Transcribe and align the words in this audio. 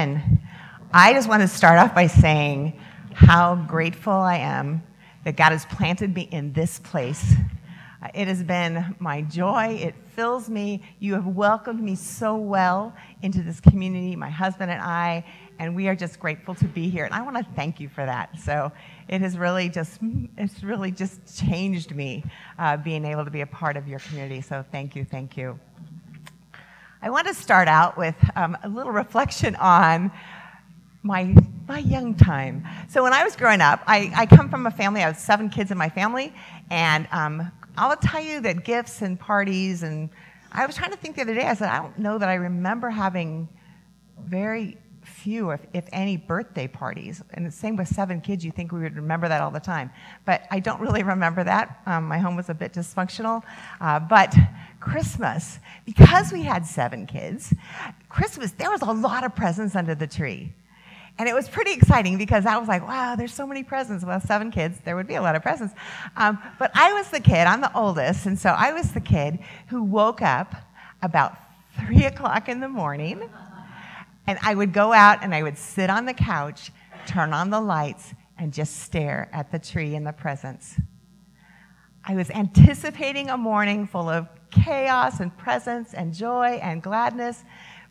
And 0.00 0.40
I 0.94 1.12
just 1.12 1.28
want 1.28 1.42
to 1.42 1.48
start 1.48 1.78
off 1.78 1.94
by 1.94 2.06
saying 2.06 2.80
how 3.12 3.54
grateful 3.54 4.14
I 4.14 4.36
am 4.36 4.82
that 5.26 5.36
God 5.36 5.52
has 5.52 5.66
planted 5.66 6.14
me 6.14 6.22
in 6.32 6.54
this 6.54 6.78
place. 6.78 7.34
It 8.14 8.26
has 8.26 8.42
been 8.42 8.96
my 8.98 9.20
joy. 9.20 9.78
It 9.78 9.94
fills 10.16 10.48
me. 10.48 10.82
You 11.00 11.12
have 11.12 11.26
welcomed 11.26 11.82
me 11.82 11.96
so 11.96 12.34
well 12.34 12.94
into 13.20 13.42
this 13.42 13.60
community, 13.60 14.16
my 14.16 14.30
husband 14.30 14.70
and 14.70 14.80
I, 14.80 15.22
and 15.58 15.76
we 15.76 15.86
are 15.88 15.94
just 15.94 16.18
grateful 16.18 16.54
to 16.54 16.64
be 16.64 16.88
here. 16.88 17.04
And 17.04 17.12
I 17.12 17.20
want 17.20 17.36
to 17.36 17.44
thank 17.54 17.78
you 17.78 17.90
for 17.90 18.06
that. 18.06 18.38
So 18.38 18.72
it 19.06 19.20
has 19.20 19.36
really 19.36 19.68
just, 19.68 20.00
it's 20.38 20.62
really 20.62 20.92
just 20.92 21.38
changed 21.38 21.94
me 21.94 22.24
uh, 22.58 22.78
being 22.78 23.04
able 23.04 23.26
to 23.26 23.30
be 23.30 23.42
a 23.42 23.46
part 23.46 23.76
of 23.76 23.86
your 23.86 23.98
community. 23.98 24.40
So 24.40 24.64
thank 24.72 24.96
you, 24.96 25.04
thank 25.04 25.36
you. 25.36 25.60
I 27.02 27.08
want 27.08 27.26
to 27.28 27.34
start 27.34 27.66
out 27.66 27.96
with 27.96 28.14
um, 28.36 28.58
a 28.62 28.68
little 28.68 28.92
reflection 28.92 29.56
on 29.56 30.12
my, 31.02 31.34
my 31.66 31.78
young 31.78 32.14
time. 32.14 32.66
So 32.90 33.02
when 33.02 33.14
I 33.14 33.24
was 33.24 33.36
growing 33.36 33.62
up, 33.62 33.82
I, 33.86 34.12
I 34.14 34.26
come 34.26 34.50
from 34.50 34.66
a 34.66 34.70
family, 34.70 35.00
I 35.02 35.06
have 35.06 35.16
seven 35.16 35.48
kids 35.48 35.70
in 35.70 35.78
my 35.78 35.88
family, 35.88 36.34
and 36.68 37.08
um, 37.10 37.50
I'll 37.78 37.96
tell 37.96 38.20
you 38.20 38.40
that 38.42 38.66
gifts 38.66 39.00
and 39.00 39.18
parties, 39.18 39.82
and 39.82 40.10
I 40.52 40.66
was 40.66 40.76
trying 40.76 40.90
to 40.90 40.98
think 40.98 41.16
the 41.16 41.22
other 41.22 41.34
day, 41.34 41.46
I 41.46 41.54
said, 41.54 41.70
I 41.70 41.78
don't 41.78 41.98
know 41.98 42.18
that 42.18 42.28
I 42.28 42.34
remember 42.34 42.90
having 42.90 43.48
very 44.22 44.76
few, 45.02 45.50
if, 45.52 45.60
if 45.72 45.88
any, 45.92 46.18
birthday 46.18 46.68
parties. 46.68 47.22
And 47.32 47.46
the 47.46 47.50
same 47.50 47.76
with 47.76 47.88
seven 47.88 48.20
kids, 48.20 48.44
you 48.44 48.50
think 48.50 48.72
we 48.72 48.80
would 48.80 48.96
remember 48.96 49.26
that 49.28 49.40
all 49.40 49.50
the 49.50 49.60
time. 49.60 49.90
But 50.26 50.42
I 50.50 50.60
don't 50.60 50.80
really 50.80 51.02
remember 51.02 51.44
that. 51.44 51.80
Um, 51.86 52.04
my 52.04 52.18
home 52.18 52.36
was 52.36 52.50
a 52.50 52.54
bit 52.54 52.74
dysfunctional. 52.74 53.42
Uh, 53.80 54.00
but 54.00 54.34
Christmas, 54.80 55.58
because 55.84 56.32
we 56.32 56.42
had 56.42 56.66
seven 56.66 57.06
kids, 57.06 57.54
Christmas, 58.08 58.52
there 58.52 58.70
was 58.70 58.82
a 58.82 58.92
lot 58.92 59.24
of 59.24 59.36
presents 59.36 59.76
under 59.76 59.94
the 59.94 60.06
tree. 60.06 60.52
And 61.18 61.28
it 61.28 61.34
was 61.34 61.48
pretty 61.50 61.72
exciting 61.72 62.16
because 62.16 62.46
I 62.46 62.56
was 62.56 62.66
like, 62.66 62.86
wow, 62.86 63.14
there's 63.14 63.34
so 63.34 63.46
many 63.46 63.62
presents. 63.62 64.04
Well, 64.04 64.20
seven 64.20 64.50
kids, 64.50 64.78
there 64.84 64.96
would 64.96 65.06
be 65.06 65.16
a 65.16 65.22
lot 65.22 65.36
of 65.36 65.42
presents. 65.42 65.74
Um, 66.16 66.38
but 66.58 66.70
I 66.74 66.94
was 66.94 67.10
the 67.10 67.20
kid, 67.20 67.46
I'm 67.46 67.60
the 67.60 67.76
oldest, 67.76 68.24
and 68.24 68.38
so 68.38 68.50
I 68.50 68.72
was 68.72 68.92
the 68.92 69.00
kid 69.00 69.38
who 69.68 69.82
woke 69.82 70.22
up 70.22 70.54
about 71.02 71.36
three 71.78 72.04
o'clock 72.06 72.48
in 72.48 72.60
the 72.60 72.68
morning, 72.68 73.28
and 74.26 74.38
I 74.42 74.54
would 74.54 74.72
go 74.72 74.92
out 74.94 75.22
and 75.22 75.34
I 75.34 75.42
would 75.42 75.58
sit 75.58 75.90
on 75.90 76.06
the 76.06 76.14
couch, 76.14 76.72
turn 77.06 77.34
on 77.34 77.50
the 77.50 77.60
lights, 77.60 78.14
and 78.38 78.50
just 78.50 78.80
stare 78.80 79.28
at 79.32 79.52
the 79.52 79.58
tree 79.58 79.94
and 79.94 80.06
the 80.06 80.12
presents. 80.12 80.80
I 82.02 82.14
was 82.14 82.30
anticipating 82.30 83.28
a 83.28 83.36
morning 83.36 83.86
full 83.86 84.08
of 84.08 84.26
chaos 84.50 85.20
and 85.20 85.36
presence 85.36 85.94
and 85.94 86.12
joy 86.12 86.58
and 86.62 86.82
gladness, 86.82 87.44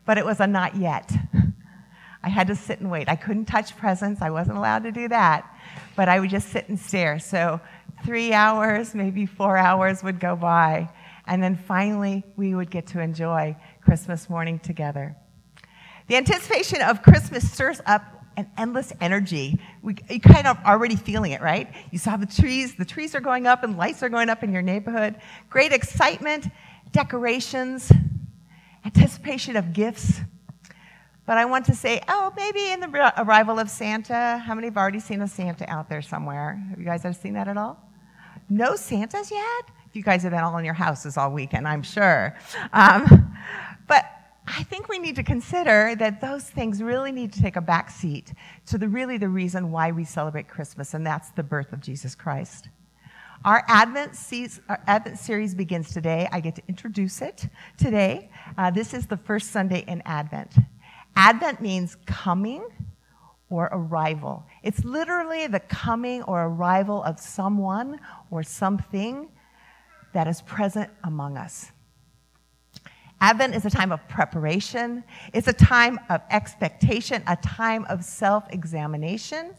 but 0.04 0.18
it 0.18 0.24
was 0.24 0.40
a 0.40 0.46
not 0.46 0.76
yet. 0.76 1.10
I 2.22 2.28
had 2.28 2.48
to 2.48 2.56
sit 2.56 2.80
and 2.80 2.90
wait. 2.90 3.08
I 3.08 3.16
couldn't 3.16 3.46
touch 3.46 3.76
presents. 3.76 4.20
I 4.20 4.30
wasn't 4.30 4.58
allowed 4.58 4.82
to 4.82 4.92
do 4.92 5.08
that. 5.08 5.56
But 5.96 6.08
I 6.08 6.20
would 6.20 6.30
just 6.30 6.50
sit 6.50 6.68
and 6.68 6.78
stare. 6.78 7.18
So 7.18 7.60
three 8.04 8.32
hours, 8.32 8.94
maybe 8.94 9.26
four 9.26 9.56
hours 9.56 10.02
would 10.02 10.20
go 10.20 10.36
by. 10.36 10.90
And 11.26 11.42
then 11.42 11.56
finally, 11.56 12.24
we 12.36 12.54
would 12.54 12.70
get 12.70 12.86
to 12.88 13.00
enjoy 13.00 13.56
Christmas 13.82 14.28
morning 14.28 14.58
together. 14.58 15.16
The 16.08 16.16
anticipation 16.16 16.82
of 16.82 17.02
Christmas 17.02 17.50
stirs 17.50 17.80
up 17.86 18.19
an 18.40 18.50
endless 18.56 18.92
energy. 19.00 19.60
We, 19.82 19.96
you 20.08 20.20
kind 20.20 20.46
of 20.46 20.56
already 20.64 20.96
feeling 20.96 21.32
it, 21.32 21.40
right? 21.40 21.72
You 21.90 21.98
saw 21.98 22.16
the 22.16 22.26
trees, 22.26 22.74
the 22.74 22.84
trees 22.84 23.14
are 23.14 23.20
going 23.20 23.46
up 23.46 23.62
and 23.62 23.76
lights 23.76 24.02
are 24.02 24.08
going 24.08 24.28
up 24.28 24.42
in 24.42 24.52
your 24.52 24.62
neighborhood. 24.62 25.16
Great 25.48 25.72
excitement, 25.72 26.48
decorations, 26.90 27.92
anticipation 28.84 29.56
of 29.56 29.72
gifts. 29.72 30.20
But 31.26 31.38
I 31.38 31.44
want 31.44 31.66
to 31.66 31.74
say, 31.74 32.00
oh, 32.08 32.32
maybe 32.34 32.70
in 32.70 32.80
the 32.80 33.12
arrival 33.22 33.58
of 33.58 33.70
Santa, 33.70 34.38
how 34.38 34.54
many 34.54 34.66
have 34.68 34.76
already 34.76 35.00
seen 35.00 35.20
a 35.20 35.28
Santa 35.28 35.68
out 35.70 35.88
there 35.88 36.02
somewhere? 36.02 36.60
Have 36.70 36.78
you 36.78 36.84
guys 36.84 37.04
ever 37.04 37.14
seen 37.14 37.34
that 37.34 37.46
at 37.46 37.56
all? 37.56 37.78
No 38.48 38.74
Santas 38.74 39.30
yet? 39.30 39.64
You 39.92 40.02
guys 40.02 40.22
have 40.22 40.32
been 40.32 40.40
all 40.40 40.56
in 40.56 40.64
your 40.64 40.74
houses 40.74 41.16
all 41.16 41.30
weekend, 41.30 41.68
I'm 41.68 41.82
sure. 41.82 42.36
Um, 42.72 43.36
but 43.86 44.04
I 44.46 44.62
think 44.64 44.88
we 44.88 44.98
need 44.98 45.16
to 45.16 45.22
consider 45.22 45.94
that 45.96 46.20
those 46.20 46.44
things 46.44 46.82
really 46.82 47.12
need 47.12 47.32
to 47.34 47.42
take 47.42 47.56
a 47.56 47.60
back 47.60 47.90
seat 47.90 48.32
to 48.66 48.78
the 48.78 48.88
really 48.88 49.18
the 49.18 49.28
reason 49.28 49.70
why 49.70 49.92
we 49.92 50.04
celebrate 50.04 50.48
Christmas, 50.48 50.94
and 50.94 51.06
that's 51.06 51.30
the 51.30 51.42
birth 51.42 51.72
of 51.72 51.80
Jesus 51.80 52.14
Christ. 52.14 52.68
Our 53.44 53.64
Advent, 53.68 54.16
sees, 54.16 54.60
our 54.68 54.82
Advent 54.86 55.18
series 55.18 55.54
begins 55.54 55.92
today. 55.92 56.28
I 56.30 56.40
get 56.40 56.56
to 56.56 56.62
introduce 56.68 57.22
it 57.22 57.48
today. 57.78 58.30
Uh, 58.58 58.70
this 58.70 58.92
is 58.92 59.06
the 59.06 59.16
first 59.16 59.50
Sunday 59.50 59.84
in 59.88 60.02
Advent. 60.04 60.56
Advent 61.16 61.62
means 61.62 61.96
coming 62.04 62.66
or 63.48 63.68
arrival. 63.72 64.44
It's 64.62 64.84
literally 64.84 65.46
the 65.46 65.60
coming 65.60 66.22
or 66.24 66.44
arrival 66.44 67.02
of 67.02 67.18
someone 67.18 67.98
or 68.30 68.42
something 68.42 69.28
that 70.12 70.28
is 70.28 70.42
present 70.42 70.90
among 71.04 71.36
us. 71.36 71.72
Advent 73.20 73.54
is 73.54 73.66
a 73.66 73.70
time 73.70 73.92
of 73.92 74.06
preparation, 74.08 75.04
it's 75.34 75.46
a 75.46 75.52
time 75.52 76.00
of 76.08 76.22
expectation, 76.30 77.22
a 77.26 77.36
time 77.36 77.84
of 77.90 78.02
self 78.02 78.44
examination, 78.50 79.54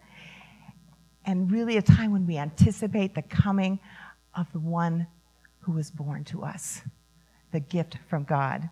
and 1.25 1.51
really 1.51 1.77
a 1.77 1.81
time 1.81 2.11
when 2.11 2.25
we 2.25 2.37
anticipate 2.37 3.13
the 3.13 3.21
coming 3.21 3.79
of 4.35 4.51
the 4.51 4.59
one 4.59 5.05
who 5.59 5.73
was 5.73 5.91
born 5.91 6.23
to 6.23 6.43
us, 6.43 6.81
the 7.51 7.59
gift 7.59 7.97
from 8.09 8.23
God. 8.23 8.67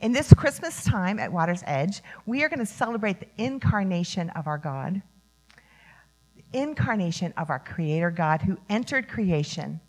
In 0.00 0.12
this 0.12 0.34
Christmas 0.34 0.82
time 0.84 1.20
at 1.20 1.32
Water's 1.32 1.62
Edge, 1.64 2.02
we 2.26 2.42
are 2.42 2.48
going 2.48 2.58
to 2.58 2.66
celebrate 2.66 3.20
the 3.20 3.28
incarnation 3.42 4.28
of 4.30 4.48
our 4.48 4.58
God, 4.58 5.02
the 6.34 6.60
incarnation 6.60 7.32
of 7.36 7.48
our 7.48 7.60
Creator 7.60 8.10
God 8.10 8.42
who 8.42 8.58
entered 8.68 9.08
creation, 9.08 9.80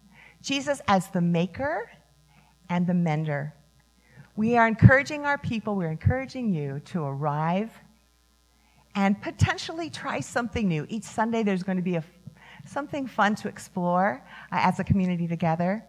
Jesus 0.44 0.80
as 0.88 1.10
the 1.10 1.22
maker 1.22 1.90
and 2.70 2.86
the 2.86 2.94
mender. 2.94 3.56
We 4.38 4.58
are 4.58 4.68
encouraging 4.68 5.26
our 5.26 5.38
people, 5.38 5.76
we're 5.76 5.92
encouraging 5.92 6.54
you 6.54 6.82
to 6.86 7.04
arrive 7.04 7.72
and 8.94 9.22
potentially 9.22 9.90
try 9.90 10.20
something 10.20 10.68
new. 10.68 10.86
Each 10.90 11.04
Sunday, 11.04 11.42
there's 11.42 11.64
going 11.64 11.78
to 11.78 11.84
be 11.84 11.96
a, 11.96 12.04
something 12.66 13.08
fun 13.08 13.36
to 13.36 13.48
explore 13.48 14.22
uh, 14.52 14.60
as 14.62 14.80
a 14.80 14.84
community 14.84 15.26
together 15.28 15.86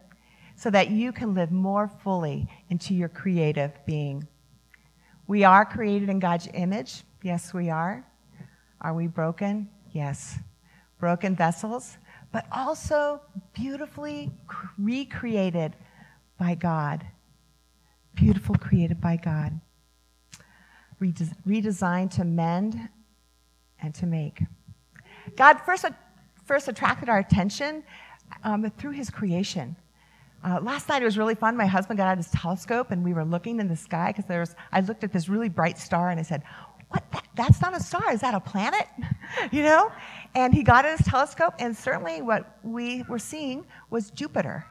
so 0.54 0.70
that 0.70 0.90
you 0.90 1.10
can 1.12 1.34
live 1.34 1.50
more 1.50 1.88
fully 1.88 2.48
into 2.70 2.94
your 2.94 3.08
creative 3.08 3.72
being. 3.84 4.26
We 5.26 5.42
are 5.42 5.64
created 5.64 6.08
in 6.08 6.20
God's 6.20 6.48
image. 6.54 7.02
Yes, 7.22 7.52
we 7.52 7.68
are. 7.68 8.06
Are 8.80 8.94
we 8.94 9.08
broken? 9.08 9.68
Yes. 9.90 10.38
Broken 11.00 11.34
vessels, 11.34 11.98
but 12.32 12.46
also 12.52 13.20
beautifully 13.54 14.30
recreated 14.78 15.74
by 16.38 16.54
God. 16.54 17.04
Beautiful 18.16 18.54
created 18.56 19.00
by 19.00 19.16
God. 19.16 19.60
redesigned 21.00 22.10
to 22.12 22.24
mend 22.24 22.88
and 23.82 23.94
to 23.94 24.06
make. 24.06 24.42
God 25.36 25.60
first, 25.66 25.84
first 26.44 26.68
attracted 26.68 27.10
our 27.10 27.18
attention 27.18 27.84
um, 28.42 28.68
through 28.78 28.92
his 28.92 29.10
creation. 29.10 29.76
Uh, 30.42 30.60
last 30.62 30.88
night 30.88 31.02
it 31.02 31.04
was 31.04 31.18
really 31.18 31.34
fun. 31.34 31.56
My 31.56 31.66
husband 31.66 31.98
got 31.98 32.08
out 32.08 32.16
his 32.16 32.30
telescope 32.30 32.90
and 32.90 33.04
we 33.04 33.12
were 33.12 33.24
looking 33.24 33.60
in 33.60 33.68
the 33.68 33.76
sky 33.76 34.12
because 34.12 34.24
there 34.24 34.40
was. 34.40 34.54
I 34.72 34.80
looked 34.80 35.04
at 35.04 35.12
this 35.12 35.28
really 35.28 35.50
bright 35.50 35.78
star 35.78 36.10
and 36.10 36.18
I 36.18 36.22
said, 36.22 36.42
"What? 36.88 37.04
That, 37.12 37.26
that's 37.36 37.60
not 37.60 37.76
a 37.76 37.80
star. 37.80 38.12
Is 38.12 38.20
that 38.20 38.34
a 38.34 38.40
planet?" 38.40 38.86
you 39.52 39.62
know. 39.62 39.92
And 40.34 40.54
he 40.54 40.62
got 40.62 40.84
in 40.84 40.96
his 40.96 41.06
telescope 41.06 41.54
and 41.58 41.76
certainly 41.76 42.22
what 42.22 42.58
we 42.62 43.02
were 43.08 43.18
seeing 43.18 43.66
was 43.90 44.10
Jupiter 44.10 44.64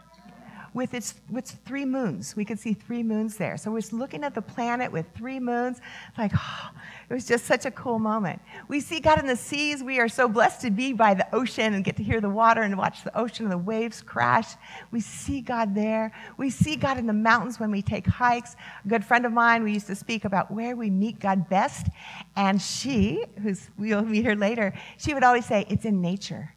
with 0.75 0.93
its, 0.93 1.15
with 1.29 1.49
three 1.65 1.85
moons. 1.85 2.35
We 2.35 2.43
could 2.43 2.59
see 2.59 2.73
three 2.73 3.01
moons 3.01 3.37
there. 3.37 3.55
So 3.55 3.71
we're 3.71 3.81
looking 3.93 4.25
at 4.25 4.35
the 4.35 4.41
planet 4.41 4.91
with 4.91 5.05
three 5.15 5.39
moons. 5.39 5.79
Like, 6.17 6.33
oh, 6.35 6.69
it 7.09 7.13
was 7.13 7.25
just 7.25 7.45
such 7.45 7.65
a 7.65 7.71
cool 7.71 7.97
moment. 7.97 8.41
We 8.67 8.81
see 8.81 8.99
God 8.99 9.17
in 9.17 9.25
the 9.25 9.37
seas. 9.37 9.81
We 9.81 10.01
are 10.01 10.09
so 10.09 10.27
blessed 10.27 10.59
to 10.61 10.71
be 10.71 10.91
by 10.91 11.13
the 11.13 11.33
ocean 11.33 11.75
and 11.75 11.83
get 11.83 11.95
to 11.95 12.03
hear 12.03 12.19
the 12.19 12.29
water 12.29 12.61
and 12.61 12.77
watch 12.77 13.05
the 13.05 13.17
ocean 13.17 13.45
and 13.45 13.53
the 13.53 13.57
waves 13.57 14.01
crash. 14.01 14.55
We 14.91 14.99
see 14.99 15.39
God 15.39 15.73
there. 15.73 16.11
We 16.37 16.49
see 16.49 16.75
God 16.75 16.97
in 16.97 17.07
the 17.07 17.13
mountains 17.13 17.57
when 17.57 17.71
we 17.71 17.81
take 17.81 18.05
hikes. 18.05 18.57
A 18.83 18.87
good 18.89 19.05
friend 19.05 19.25
of 19.25 19.31
mine, 19.31 19.63
we 19.63 19.71
used 19.71 19.87
to 19.87 19.95
speak 19.95 20.25
about 20.25 20.51
where 20.51 20.75
we 20.75 20.89
meet 20.89 21.19
God 21.21 21.47
best. 21.47 21.87
And 22.35 22.61
she, 22.61 23.23
who's, 23.41 23.69
we'll 23.77 24.01
meet 24.01 24.25
her 24.25 24.35
later, 24.35 24.73
she 24.97 25.13
would 25.13 25.23
always 25.23 25.45
say, 25.45 25.65
it's 25.69 25.85
in 25.85 26.01
nature. 26.01 26.53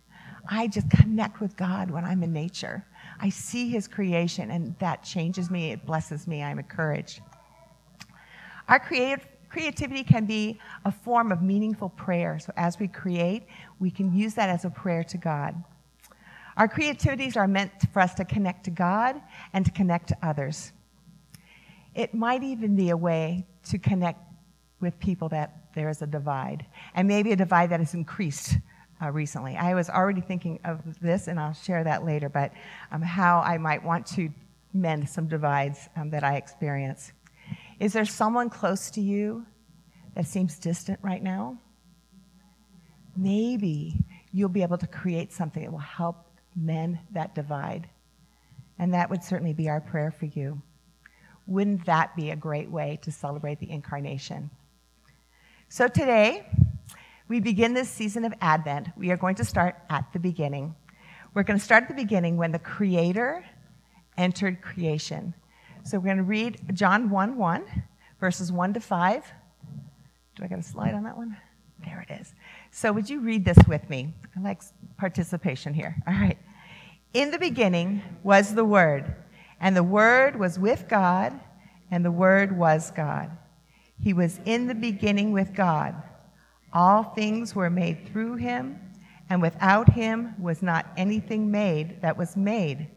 I 0.50 0.66
just 0.66 0.90
connect 0.90 1.40
with 1.40 1.56
God 1.56 1.90
when 1.90 2.04
I'm 2.04 2.24
in 2.24 2.32
nature. 2.32 2.84
I 3.20 3.30
see 3.30 3.68
his 3.68 3.88
creation, 3.88 4.50
and 4.50 4.78
that 4.78 5.02
changes 5.02 5.50
me. 5.50 5.72
It 5.72 5.84
blesses 5.84 6.26
me. 6.26 6.42
I'm 6.42 6.58
encouraged. 6.58 7.20
Our 8.68 8.78
creative, 8.78 9.26
creativity 9.48 10.04
can 10.04 10.24
be 10.26 10.60
a 10.84 10.92
form 10.92 11.32
of 11.32 11.42
meaningful 11.42 11.88
prayer. 11.88 12.38
So 12.38 12.52
as 12.56 12.78
we 12.78 12.86
create, 12.86 13.44
we 13.80 13.90
can 13.90 14.12
use 14.12 14.34
that 14.34 14.48
as 14.48 14.64
a 14.64 14.70
prayer 14.70 15.02
to 15.04 15.16
God. 15.16 15.54
Our 16.56 16.68
creativities 16.68 17.36
are 17.36 17.48
meant 17.48 17.72
for 17.92 18.00
us 18.00 18.14
to 18.14 18.24
connect 18.24 18.64
to 18.64 18.70
God 18.70 19.20
and 19.52 19.64
to 19.64 19.70
connect 19.70 20.08
to 20.08 20.16
others. 20.22 20.72
It 21.94 22.14
might 22.14 22.42
even 22.42 22.76
be 22.76 22.90
a 22.90 22.96
way 22.96 23.46
to 23.70 23.78
connect 23.78 24.20
with 24.80 24.98
people 25.00 25.28
that 25.30 25.74
there 25.74 25.88
is 25.88 26.02
a 26.02 26.06
divide, 26.06 26.66
and 26.94 27.08
maybe 27.08 27.32
a 27.32 27.36
divide 27.36 27.70
that 27.70 27.80
has 27.80 27.94
increased 27.94 28.58
uh, 29.02 29.10
recently. 29.10 29.56
I 29.56 29.74
was 29.74 29.88
already 29.88 30.20
thinking 30.20 30.60
of 30.64 30.80
this, 31.00 31.28
and 31.28 31.38
I'll 31.38 31.52
share 31.52 31.84
that 31.84 32.04
later, 32.04 32.28
but 32.28 32.52
um, 32.90 33.02
how 33.02 33.40
I 33.40 33.58
might 33.58 33.82
want 33.82 34.06
to 34.08 34.30
mend 34.72 35.08
some 35.08 35.28
divides 35.28 35.88
um, 35.96 36.10
that 36.10 36.24
I 36.24 36.36
experience. 36.36 37.12
Is 37.80 37.92
there 37.92 38.04
someone 38.04 38.50
close 38.50 38.90
to 38.92 39.00
you 39.00 39.46
that 40.14 40.26
seems 40.26 40.58
distant 40.58 40.98
right 41.02 41.22
now? 41.22 41.58
Maybe 43.16 43.94
you'll 44.32 44.48
be 44.48 44.62
able 44.62 44.78
to 44.78 44.86
create 44.86 45.32
something 45.32 45.62
that 45.62 45.72
will 45.72 45.78
help 45.78 46.26
mend 46.54 46.98
that 47.12 47.34
divide. 47.34 47.88
And 48.78 48.94
that 48.94 49.10
would 49.10 49.22
certainly 49.22 49.52
be 49.52 49.68
our 49.68 49.80
prayer 49.80 50.10
for 50.10 50.26
you. 50.26 50.60
Wouldn't 51.46 51.86
that 51.86 52.14
be 52.14 52.30
a 52.30 52.36
great 52.36 52.70
way 52.70 52.98
to 53.02 53.10
celebrate 53.10 53.58
the 53.58 53.70
incarnation? 53.70 54.50
So 55.68 55.88
today, 55.88 56.46
we 57.28 57.40
begin 57.40 57.74
this 57.74 57.90
season 57.90 58.24
of 58.24 58.32
Advent. 58.40 58.88
We 58.96 59.10
are 59.10 59.16
going 59.16 59.34
to 59.36 59.44
start 59.44 59.76
at 59.90 60.10
the 60.12 60.18
beginning. 60.18 60.74
We're 61.34 61.42
going 61.42 61.58
to 61.58 61.64
start 61.64 61.82
at 61.82 61.88
the 61.88 61.94
beginning 61.94 62.38
when 62.38 62.52
the 62.52 62.58
Creator 62.58 63.44
entered 64.16 64.62
creation. 64.62 65.34
So 65.84 65.98
we're 65.98 66.06
going 66.06 66.16
to 66.16 66.22
read 66.22 66.60
John 66.72 67.10
1 67.10 67.36
1, 67.36 67.64
verses 68.18 68.50
1 68.50 68.74
to 68.74 68.80
5. 68.80 69.32
Do 70.36 70.44
I 70.44 70.46
got 70.46 70.58
a 70.58 70.62
slide 70.62 70.94
on 70.94 71.04
that 71.04 71.16
one? 71.16 71.36
There 71.84 72.04
it 72.08 72.12
is. 72.20 72.34
So 72.70 72.92
would 72.92 73.08
you 73.08 73.20
read 73.20 73.44
this 73.44 73.58
with 73.68 73.88
me? 73.90 74.14
I 74.36 74.40
like 74.40 74.62
participation 74.96 75.74
here. 75.74 75.96
All 76.06 76.14
right. 76.14 76.38
In 77.12 77.30
the 77.30 77.38
beginning 77.38 78.02
was 78.22 78.54
the 78.54 78.64
Word, 78.64 79.14
and 79.60 79.76
the 79.76 79.82
Word 79.82 80.38
was 80.38 80.58
with 80.58 80.88
God, 80.88 81.38
and 81.90 82.04
the 82.04 82.10
Word 82.10 82.56
was 82.56 82.90
God. 82.90 83.30
He 84.02 84.12
was 84.12 84.40
in 84.44 84.66
the 84.66 84.74
beginning 84.74 85.32
with 85.32 85.54
God. 85.54 85.94
All 86.72 87.02
things 87.02 87.54
were 87.54 87.70
made 87.70 88.08
through 88.08 88.36
him, 88.36 88.78
and 89.30 89.40
without 89.40 89.92
him 89.92 90.34
was 90.38 90.62
not 90.62 90.86
anything 90.96 91.50
made 91.50 92.02
that 92.02 92.16
was 92.16 92.36
made. 92.36 92.88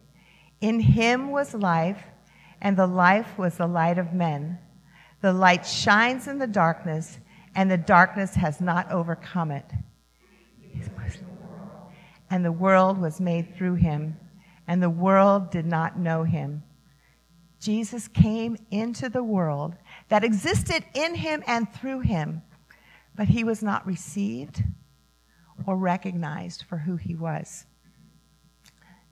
In 0.59 0.79
him 0.79 1.31
was 1.31 1.53
life, 1.53 2.03
and 2.61 2.77
the 2.77 2.87
life 2.87 3.37
was 3.37 3.57
the 3.57 3.67
light 3.67 3.97
of 3.97 4.13
men. 4.13 4.59
The 5.21 5.33
light 5.33 5.65
shines 5.65 6.27
in 6.27 6.37
the 6.37 6.47
darkness, 6.47 7.19
and 7.55 7.69
the 7.69 7.77
darkness 7.77 8.35
has 8.35 8.61
not 8.61 8.91
overcome 8.91 9.51
it. 9.51 9.65
And 12.29 12.45
the 12.45 12.51
world 12.51 12.97
was 12.97 13.19
made 13.19 13.55
through 13.55 13.75
him, 13.75 14.17
and 14.67 14.81
the 14.81 14.89
world 14.89 15.51
did 15.51 15.65
not 15.65 15.97
know 15.97 16.23
him. 16.23 16.63
Jesus 17.59 18.07
came 18.07 18.57
into 18.71 19.09
the 19.09 19.23
world 19.23 19.75
that 20.09 20.23
existed 20.23 20.83
in 20.93 21.15
him 21.15 21.43
and 21.45 21.71
through 21.71 21.99
him, 21.99 22.41
but 23.15 23.27
he 23.27 23.43
was 23.43 23.61
not 23.61 23.85
received 23.85 24.63
or 25.65 25.77
recognized 25.77 26.63
for 26.63 26.77
who 26.77 26.95
he 26.95 27.15
was. 27.15 27.65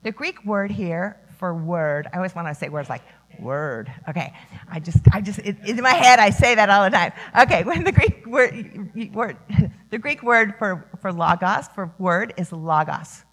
The 0.02 0.12
Greek 0.12 0.44
word 0.44 0.70
here 0.70 1.20
for 1.38 1.54
word, 1.54 2.08
I 2.12 2.16
always 2.16 2.34
want 2.34 2.48
to 2.48 2.54
say 2.54 2.68
words 2.68 2.88
like 2.88 3.02
word. 3.38 3.92
Okay, 4.08 4.32
I 4.68 4.80
just, 4.80 4.98
I 5.12 5.20
just, 5.20 5.38
it, 5.40 5.56
in 5.66 5.76
my 5.82 5.92
head, 5.92 6.18
I 6.18 6.30
say 6.30 6.54
that 6.54 6.70
all 6.70 6.84
the 6.84 6.90
time. 6.90 7.12
Okay, 7.38 7.64
when 7.64 7.84
the 7.84 7.92
Greek 7.92 8.26
word, 8.26 9.12
word 9.14 9.36
the 9.90 9.98
Greek 9.98 10.22
word 10.22 10.54
for, 10.58 10.88
for 11.00 11.12
logos, 11.12 11.68
for 11.74 11.92
word, 11.98 12.34
is 12.36 12.52
logos. 12.52 13.24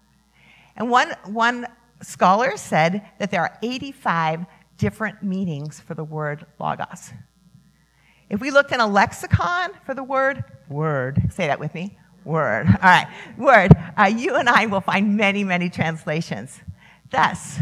And 0.76 0.90
one, 0.90 1.14
one 1.26 1.66
scholar 2.02 2.56
said 2.56 3.06
that 3.18 3.30
there 3.30 3.42
are 3.42 3.58
85 3.62 4.46
different 4.76 5.22
meanings 5.22 5.80
for 5.80 5.94
the 5.94 6.04
word 6.04 6.46
logos. 6.60 7.12
If 8.30 8.40
we 8.40 8.50
looked 8.50 8.72
in 8.72 8.80
a 8.80 8.86
lexicon 8.86 9.70
for 9.86 9.94
the 9.94 10.02
word 10.02 10.44
word, 10.68 11.32
say 11.32 11.46
that 11.46 11.58
with 11.58 11.74
me, 11.74 11.98
word. 12.24 12.66
All 12.66 12.74
right, 12.82 13.08
word. 13.38 13.72
Uh, 13.96 14.04
you 14.04 14.34
and 14.36 14.48
I 14.48 14.66
will 14.66 14.82
find 14.82 15.16
many, 15.16 15.44
many 15.44 15.70
translations. 15.70 16.60
Thus, 17.10 17.58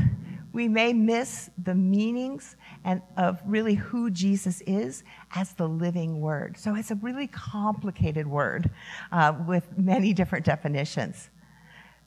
we 0.52 0.66
may 0.66 0.92
miss 0.92 1.50
the 1.62 1.74
meanings 1.74 2.56
and 2.84 3.00
of 3.16 3.40
really 3.46 3.74
who 3.74 4.10
Jesus 4.10 4.60
is 4.62 5.04
as 5.34 5.52
the 5.52 5.68
living 5.68 6.20
word. 6.20 6.56
So 6.56 6.74
it's 6.74 6.90
a 6.90 6.96
really 6.96 7.28
complicated 7.28 8.26
word 8.26 8.70
uh, 9.12 9.34
with 9.46 9.76
many 9.76 10.12
different 10.12 10.44
definitions. 10.44 11.30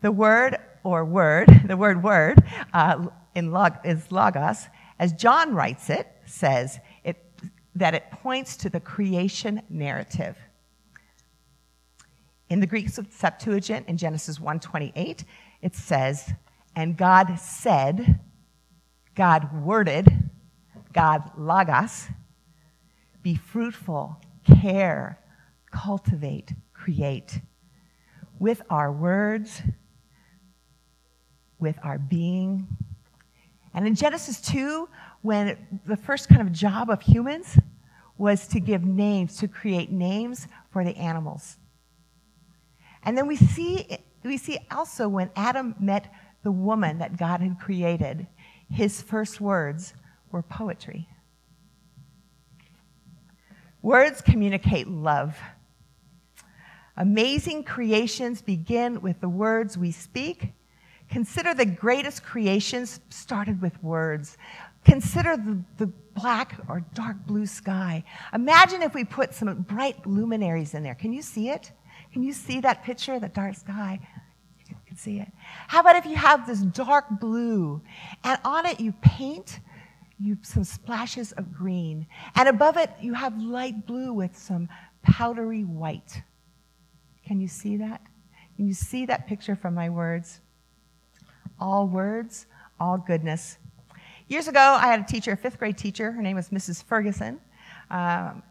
The 0.01 0.11
word 0.11 0.57
or 0.83 1.05
word, 1.05 1.47
the 1.65 1.77
word 1.77 2.03
word 2.03 2.43
uh, 2.73 3.07
in 3.35 3.51
log, 3.51 3.77
is 3.85 4.11
logos, 4.11 4.67
as 4.97 5.13
John 5.13 5.53
writes 5.53 5.89
it, 5.89 6.07
says 6.25 6.79
that 7.79 7.93
it 7.93 8.11
points 8.11 8.55
to 8.57 8.69
the 8.69 8.79
creation 8.79 9.61
narrative. 9.69 10.37
In 12.49 12.59
the 12.59 12.67
Greek 12.67 12.89
Septuagint 12.89 13.87
in 13.87 13.97
Genesis 13.97 14.39
1:28, 14.39 15.23
it 15.61 15.75
says, 15.75 16.33
"And 16.75 16.97
God 16.97 17.39
said, 17.39 18.19
God 19.15 19.51
worded, 19.53 20.29
God 20.93 21.31
logos, 21.37 22.07
be 23.21 23.35
fruitful, 23.35 24.21
care, 24.45 25.19
cultivate, 25.71 26.53
create. 26.73 27.41
With 28.39 28.61
our 28.69 28.91
words, 28.91 29.61
with 31.59 31.77
our 31.83 31.99
being. 31.99 32.67
And 33.73 33.85
in 33.85 33.95
Genesis 33.95 34.41
2, 34.41 34.87
when 35.21 35.81
the 35.85 35.97
first 35.97 36.29
kind 36.29 36.41
of 36.41 36.51
job 36.51 36.89
of 36.89 37.01
humans 37.01 37.57
was 38.19 38.47
to 38.49 38.59
give 38.59 38.83
names, 38.83 39.37
to 39.37 39.47
create 39.47 39.91
names 39.91 40.47
for 40.69 40.83
the 40.83 40.95
animals. 40.97 41.57
And 43.01 43.17
then 43.17 43.25
we 43.25 43.37
see, 43.37 43.97
we 44.23 44.37
see 44.37 44.59
also 44.69 45.07
when 45.07 45.31
Adam 45.35 45.73
met 45.79 46.13
the 46.43 46.51
woman 46.51 46.99
that 46.99 47.17
God 47.17 47.39
had 47.39 47.59
created, 47.59 48.27
his 48.69 49.01
first 49.01 49.39
words 49.39 49.93
were 50.31 50.43
poetry. 50.43 51.07
Words 53.81 54.21
communicate 54.21 54.89
love. 54.89 55.39
Amazing 56.97 57.63
creations 57.63 58.41
begin 58.41 58.99
with 58.99 59.21
the 59.21 59.29
words 59.29 59.77
we 59.77 59.91
speak. 59.91 60.51
Consider 61.09 61.53
the 61.53 61.65
greatest 61.65 62.23
creations 62.23 62.99
started 63.09 63.61
with 63.61 63.81
words. 63.81 64.37
Consider 64.89 65.37
the, 65.37 65.63
the 65.77 65.87
black 66.15 66.55
or 66.67 66.83
dark 66.93 67.17
blue 67.25 67.45
sky. 67.45 68.03
Imagine 68.33 68.81
if 68.81 68.93
we 68.93 69.03
put 69.03 69.33
some 69.33 69.61
bright 69.61 70.05
luminaries 70.05 70.73
in 70.73 70.83
there. 70.83 70.95
Can 70.95 71.13
you 71.13 71.21
see 71.21 71.49
it? 71.49 71.71
Can 72.11 72.23
you 72.23 72.33
see 72.33 72.59
that 72.61 72.83
picture, 72.83 73.19
the 73.19 73.29
dark 73.29 73.55
sky? 73.55 73.99
You 74.67 74.75
can 74.87 74.97
see 74.97 75.19
it. 75.19 75.27
How 75.67 75.79
about 75.79 75.95
if 75.95 76.05
you 76.05 76.15
have 76.15 76.45
this 76.45 76.61
dark 76.61 77.05
blue 77.19 77.81
and 78.23 78.39
on 78.43 78.65
it 78.65 78.79
you 78.79 78.91
paint 79.01 79.59
you 80.19 80.37
some 80.41 80.63
splashes 80.63 81.31
of 81.33 81.53
green 81.53 82.05
and 82.35 82.49
above 82.49 82.77
it 82.77 82.91
you 83.01 83.13
have 83.13 83.41
light 83.41 83.87
blue 83.87 84.13
with 84.13 84.37
some 84.37 84.67
powdery 85.01 85.63
white. 85.63 86.21
Can 87.25 87.39
you 87.39 87.47
see 87.47 87.77
that? 87.77 88.01
Can 88.55 88.67
you 88.67 88.73
see 88.73 89.05
that 89.05 89.27
picture 89.27 89.55
from 89.55 89.73
my 89.73 89.89
words? 89.89 90.41
All 91.59 91.87
words, 91.87 92.45
all 92.79 92.97
goodness. 92.97 93.57
Years 94.29 94.47
ago, 94.47 94.59
I 94.59 94.85
had 94.85 94.99
a 94.99 95.03
teacher, 95.03 95.31
a 95.31 95.35
fifth 95.35 95.57
grade 95.57 95.75
teacher. 95.75 96.11
Her 96.11 96.21
name 96.21 96.35
was 96.35 96.49
Mrs. 96.49 96.83
Ferguson. 96.83 97.39
Um, 97.89 98.43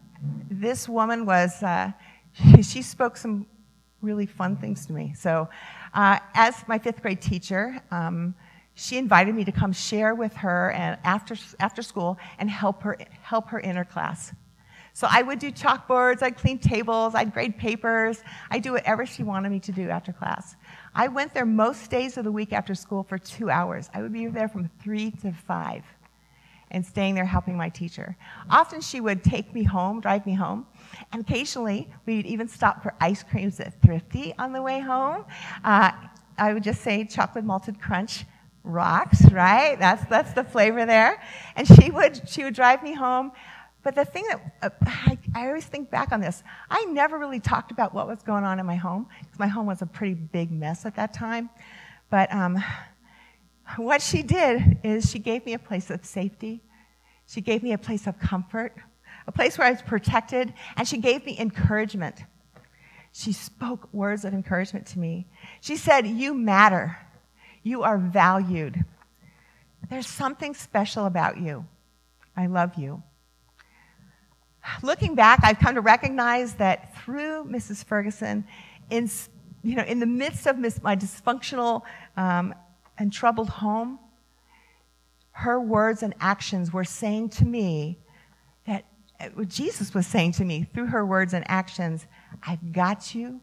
this 0.51 0.89
woman 0.89 1.25
was, 1.25 1.63
uh, 1.63 1.93
she, 2.61 2.81
spoke 2.81 3.15
some 3.15 3.47
really 4.01 4.25
fun 4.25 4.57
things 4.57 4.85
to 4.87 4.93
me. 4.93 5.13
So 5.17 5.47
uh, 5.93 6.19
as 6.33 6.67
my 6.67 6.79
fifth 6.79 7.01
grade 7.01 7.21
teacher, 7.21 7.81
um, 7.91 8.35
she 8.75 8.97
invited 8.97 9.33
me 9.33 9.45
to 9.45 9.53
come 9.53 9.71
share 9.71 10.15
with 10.15 10.33
her 10.33 10.71
and 10.71 10.97
after, 11.05 11.37
after 11.61 11.81
school 11.81 12.19
and 12.39 12.49
help 12.49 12.83
her, 12.83 12.97
help 13.21 13.47
her 13.47 13.59
in 13.59 13.77
her 13.77 13.85
class. 13.85 14.33
So 14.91 15.07
I 15.09 15.21
would 15.21 15.39
do 15.39 15.49
chalkboards, 15.49 16.21
I'd 16.21 16.35
clean 16.35 16.59
tables, 16.59 17.15
I'd 17.15 17.33
grade 17.33 17.57
papers, 17.57 18.21
I'd 18.51 18.63
do 18.63 18.73
whatever 18.73 19.05
she 19.05 19.23
wanted 19.23 19.49
me 19.49 19.61
to 19.61 19.71
do 19.71 19.87
after 19.89 20.11
class. 20.11 20.57
I 20.99 21.07
went 21.07 21.33
there 21.33 21.45
most 21.45 21.89
days 21.89 22.17
of 22.17 22.25
the 22.25 22.31
week 22.33 22.51
after 22.51 22.75
school 22.75 23.03
for 23.03 23.17
two 23.17 23.49
hours. 23.49 23.89
I 23.93 24.01
would 24.01 24.11
be 24.11 24.27
there 24.27 24.49
from 24.49 24.69
three 24.83 25.11
to 25.21 25.31
five 25.31 25.85
and 26.71 26.85
staying 26.85 27.15
there 27.15 27.23
helping 27.23 27.55
my 27.55 27.69
teacher. 27.69 28.17
Often 28.49 28.81
she 28.81 28.99
would 28.99 29.23
take 29.23 29.53
me 29.53 29.63
home, 29.63 30.01
drive 30.01 30.25
me 30.25 30.33
home, 30.33 30.67
and 31.13 31.21
occasionally 31.21 31.89
we'd 32.05 32.25
even 32.25 32.49
stop 32.49 32.83
for 32.83 32.93
ice 32.99 33.23
creams 33.23 33.61
at 33.61 33.81
Thrifty 33.81 34.33
on 34.37 34.51
the 34.51 34.61
way 34.61 34.81
home. 34.81 35.23
Uh, 35.63 35.93
I 36.37 36.51
would 36.51 36.63
just 36.63 36.81
say 36.81 37.05
chocolate 37.05 37.45
malted 37.45 37.79
crunch 37.79 38.25
rocks, 38.65 39.23
right? 39.31 39.79
That's, 39.79 40.03
that's 40.09 40.33
the 40.33 40.43
flavor 40.43 40.85
there. 40.85 41.23
And 41.55 41.65
she 41.65 41.91
would, 41.91 42.27
she 42.27 42.43
would 42.43 42.55
drive 42.55 42.83
me 42.83 42.93
home. 42.93 43.31
But 43.81 43.95
the 43.95 44.05
thing 44.05 44.25
that 44.29 44.55
uh, 44.61 44.69
I, 44.81 45.17
I, 45.33 45.47
always 45.47 45.65
think 45.65 45.89
back 45.89 46.11
on 46.11 46.19
this, 46.19 46.43
I 46.69 46.83
never 46.85 47.17
really 47.17 47.39
talked 47.39 47.71
about 47.71 47.93
what 47.93 48.07
was 48.07 48.21
going 48.23 48.43
on 48.43 48.59
in 48.59 48.65
my 48.65 48.75
home 48.75 49.07
because 49.21 49.39
my 49.39 49.47
home 49.47 49.65
was 49.65 49.81
a 49.81 49.85
pretty 49.85 50.15
big 50.15 50.51
mess 50.51 50.85
at 50.85 50.95
that 50.97 51.13
time. 51.13 51.49
But 52.09 52.33
um, 52.33 52.61
what 53.77 54.01
she 54.01 54.21
did 54.21 54.79
is 54.83 55.09
she 55.09 55.19
gave 55.19 55.45
me 55.45 55.53
a 55.53 55.59
place 55.59 55.89
of 55.89 56.05
safety. 56.05 56.61
She 57.25 57.41
gave 57.41 57.63
me 57.63 57.73
a 57.73 57.77
place 57.77 58.05
of 58.07 58.19
comfort. 58.19 58.75
a 59.27 59.31
place 59.31 59.57
where 59.57 59.67
I 59.67 59.71
was 59.71 59.81
protected, 59.81 60.53
and 60.75 60.87
she 60.87 60.97
gave 60.97 61.25
me 61.25 61.37
encouragement. 61.39 62.15
She 63.11 63.31
spoke 63.31 63.87
words 63.93 64.25
of 64.25 64.33
encouragement 64.33 64.87
to 64.87 64.99
me. 64.99 65.27
She 65.61 65.77
said, 65.77 66.05
You 66.05 66.33
matter. 66.33 66.97
You 67.63 67.83
are 67.83 67.97
valued. 67.97 68.83
There's 69.89 70.07
something 70.07 70.53
special 70.53 71.05
about 71.05 71.37
you. 71.37 71.65
I 72.35 72.47
love 72.47 72.75
you. 72.75 73.03
Looking 74.81 75.15
back, 75.15 75.39
I've 75.43 75.59
come 75.59 75.75
to 75.75 75.81
recognize 75.81 76.55
that 76.55 76.95
through 76.97 77.45
Mrs. 77.45 77.83
Ferguson, 77.83 78.45
in, 78.89 79.09
you 79.63 79.75
know, 79.75 79.83
in 79.83 79.99
the 79.99 80.05
midst 80.05 80.47
of 80.47 80.57
my 80.83 80.95
dysfunctional 80.95 81.83
um, 82.17 82.53
and 82.97 83.11
troubled 83.11 83.49
home, 83.49 83.99
her 85.31 85.59
words 85.59 86.03
and 86.03 86.13
actions 86.19 86.73
were 86.73 86.83
saying 86.83 87.29
to 87.29 87.45
me 87.45 87.97
that 88.65 88.85
what 89.33 89.47
Jesus 89.47 89.93
was 89.93 90.05
saying 90.05 90.33
to 90.33 90.45
me 90.45 90.67
through 90.73 90.87
her 90.87 91.05
words 91.05 91.33
and 91.33 91.49
actions 91.49 92.05
I've 92.45 92.71
got 92.71 93.15
you, 93.15 93.41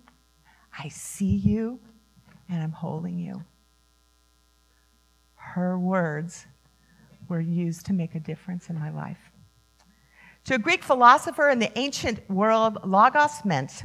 I 0.79 0.89
see 0.89 1.37
you, 1.37 1.81
and 2.49 2.63
I'm 2.63 2.73
holding 2.73 3.19
you. 3.19 3.43
Her 5.35 5.79
words 5.79 6.47
were 7.29 7.41
used 7.41 7.87
to 7.87 7.93
make 7.93 8.15
a 8.15 8.21
difference 8.21 8.69
in 8.71 8.79
my 8.79 8.91
life. 8.91 9.31
To 10.47 10.55
a 10.55 10.59
Greek 10.59 10.85
philosopher 10.85 11.49
in 11.51 11.59
the 11.59 11.77
ancient 11.77 12.31
world, 12.31 12.79
logos 12.85 13.45
meant 13.45 13.83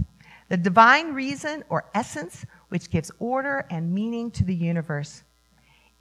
the 0.48 0.58
divine 0.58 1.16
reason 1.16 1.64
or 1.70 1.90
essence 1.96 2.46
which 2.70 2.92
gives 2.92 3.10
order 3.18 3.66
and 3.72 3.92
meaning 3.92 4.30
to 4.30 4.44
the 4.44 4.54
universe. 4.54 5.24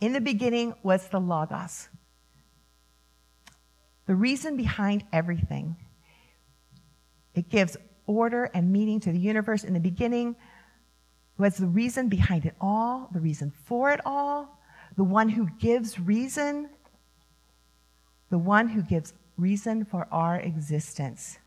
In 0.02 0.12
the 0.12 0.20
beginning 0.20 0.74
was 0.82 1.08
the 1.08 1.18
logos, 1.18 1.88
the 4.04 4.14
reason 4.14 4.58
behind 4.58 5.02
everything. 5.14 5.76
It 7.34 7.48
gives 7.48 7.78
order 8.06 8.50
and 8.52 8.70
meaning 8.70 9.00
to 9.00 9.12
the 9.12 9.18
universe. 9.18 9.64
In 9.64 9.72
the 9.72 9.80
beginning 9.80 10.36
was 11.38 11.56
the 11.56 11.68
reason 11.68 12.10
behind 12.10 12.44
it 12.44 12.54
all, 12.60 13.08
the 13.14 13.20
reason 13.20 13.50
for 13.64 13.92
it 13.92 14.00
all, 14.04 14.60
the 14.98 15.04
one 15.04 15.30
who 15.30 15.48
gives 15.58 15.98
reason, 15.98 16.68
the 18.28 18.38
one 18.38 18.68
who 18.68 18.82
gives 18.82 19.14
reason 19.40 19.84
for 19.84 20.06
our 20.12 20.38
existence. 20.38 21.38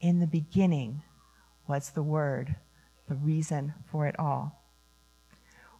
In 0.00 0.20
the 0.20 0.26
beginning 0.26 1.02
was 1.66 1.90
the 1.90 2.02
Word, 2.02 2.54
the 3.08 3.16
reason 3.16 3.74
for 3.90 4.06
it 4.06 4.18
all. 4.18 4.56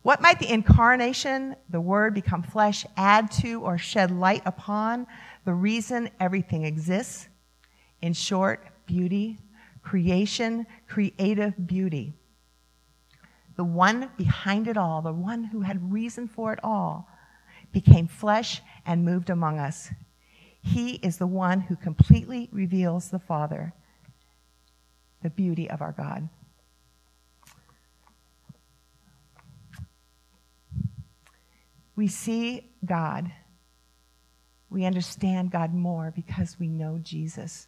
What 0.02 0.20
might 0.20 0.38
the 0.38 0.52
incarnation, 0.52 1.56
the 1.68 1.80
Word 1.80 2.14
become 2.14 2.42
flesh, 2.42 2.84
add 2.96 3.30
to 3.32 3.60
or 3.60 3.78
shed 3.78 4.10
light 4.10 4.42
upon 4.44 5.06
the 5.44 5.54
reason 5.54 6.10
everything 6.18 6.64
exists? 6.64 7.28
In 8.02 8.12
short, 8.12 8.66
beauty, 8.86 9.38
creation, 9.82 10.66
creative 10.88 11.66
beauty. 11.66 12.14
The 13.56 13.64
one 13.64 14.10
behind 14.16 14.68
it 14.68 14.76
all, 14.76 15.02
the 15.02 15.12
one 15.12 15.44
who 15.44 15.60
had 15.60 15.92
reason 15.92 16.28
for 16.28 16.52
it 16.52 16.60
all, 16.62 17.08
became 17.72 18.08
flesh 18.08 18.62
and 18.86 19.04
moved 19.04 19.28
among 19.30 19.58
us. 19.58 19.90
He 20.62 20.94
is 20.96 21.16
the 21.16 21.26
one 21.26 21.60
who 21.60 21.76
completely 21.76 22.48
reveals 22.52 23.10
the 23.10 23.18
Father, 23.18 23.72
the 25.22 25.30
beauty 25.30 25.68
of 25.70 25.80
our 25.80 25.92
God. 25.92 26.28
We 31.96 32.08
see 32.08 32.70
God. 32.84 33.30
We 34.70 34.84
understand 34.84 35.50
God 35.50 35.74
more 35.74 36.12
because 36.14 36.56
we 36.58 36.68
know 36.68 36.98
Jesus. 37.02 37.66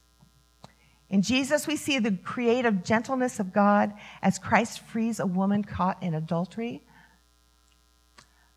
In 1.10 1.20
Jesus, 1.20 1.66
we 1.66 1.76
see 1.76 1.98
the 1.98 2.12
creative 2.12 2.82
gentleness 2.82 3.38
of 3.38 3.52
God 3.52 3.92
as 4.22 4.38
Christ 4.38 4.80
frees 4.80 5.20
a 5.20 5.26
woman 5.26 5.62
caught 5.62 6.02
in 6.02 6.14
adultery 6.14 6.82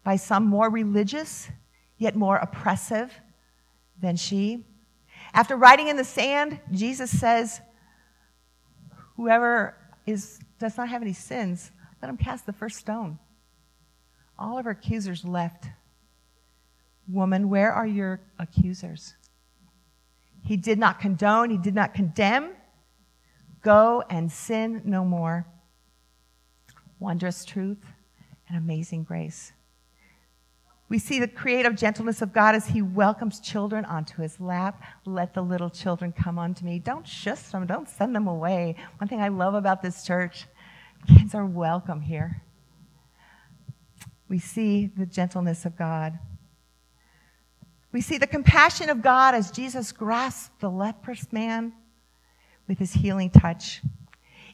by 0.05 0.15
some 0.15 0.45
more 0.45 0.69
religious, 0.69 1.49
yet 1.97 2.15
more 2.15 2.37
oppressive 2.37 3.11
than 3.99 4.15
she. 4.15 4.63
After 5.33 5.55
writing 5.55 5.87
in 5.87 5.97
the 5.97 6.03
sand, 6.03 6.59
Jesus 6.71 7.11
says, 7.11 7.61
Whoever 9.17 9.77
is, 10.05 10.39
does 10.59 10.77
not 10.77 10.89
have 10.89 11.01
any 11.01 11.13
sins, 11.13 11.71
let 12.01 12.09
him 12.09 12.17
cast 12.17 12.45
the 12.45 12.53
first 12.53 12.77
stone. 12.77 13.17
All 14.37 14.57
of 14.57 14.65
her 14.65 14.71
accusers 14.71 15.23
left. 15.23 15.67
Woman, 17.07 17.49
where 17.49 17.71
are 17.71 17.87
your 17.87 18.19
accusers? 18.39 19.15
He 20.43 20.57
did 20.57 20.77
not 20.77 20.99
condone, 20.99 21.49
he 21.49 21.57
did 21.57 21.75
not 21.75 21.93
condemn. 21.93 22.51
Go 23.61 24.03
and 24.09 24.31
sin 24.31 24.81
no 24.85 25.03
more. 25.03 25.47
Wondrous 26.99 27.45
truth 27.45 27.83
and 28.47 28.57
amazing 28.57 29.03
grace. 29.03 29.53
We 30.95 30.99
see 30.99 31.19
the 31.19 31.27
creative 31.27 31.75
gentleness 31.75 32.21
of 32.21 32.31
God 32.31 32.55
as 32.55 32.67
He 32.67 32.81
welcomes 32.81 33.41
children 33.41 33.83
onto 33.83 34.21
His 34.21 34.39
lap. 34.39 34.81
Let 35.03 35.33
the 35.33 35.41
little 35.41 35.69
children 35.69 36.13
come 36.13 36.39
unto 36.39 36.63
me. 36.63 36.79
Don't 36.79 37.05
shush 37.05 37.41
them, 37.51 37.67
don't 37.67 37.89
send 37.89 38.15
them 38.15 38.29
away. 38.29 38.77
One 38.99 39.09
thing 39.09 39.19
I 39.19 39.27
love 39.27 39.55
about 39.55 39.81
this 39.81 40.05
church 40.05 40.45
kids 41.05 41.35
are 41.35 41.45
welcome 41.45 41.99
here. 41.99 42.41
We 44.29 44.39
see 44.39 44.85
the 44.85 45.05
gentleness 45.05 45.65
of 45.65 45.75
God. 45.75 46.17
We 47.91 47.99
see 47.99 48.17
the 48.17 48.25
compassion 48.25 48.89
of 48.89 49.01
God 49.01 49.35
as 49.35 49.51
Jesus 49.51 49.91
grasped 49.91 50.61
the 50.61 50.69
leprous 50.69 51.27
man 51.33 51.73
with 52.69 52.79
his 52.79 52.93
healing 52.93 53.31
touch. 53.31 53.81